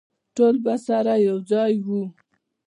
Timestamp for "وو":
1.85-2.03